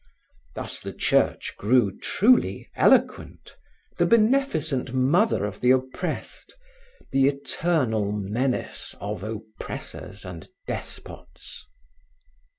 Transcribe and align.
Thus 0.55 0.79
the 0.81 0.93
Church 0.93 1.53
grew 1.59 1.95
truly 1.99 2.71
eloquent, 2.75 3.55
the 3.99 4.07
beneficent 4.07 4.95
mother 4.95 5.45
of 5.45 5.61
the 5.61 5.69
oppressed, 5.69 6.55
the 7.11 7.27
eternal 7.27 8.11
menace 8.11 8.95
of 8.99 9.21
oppressors 9.23 10.25
and 10.25 10.47
despots. 10.67 11.67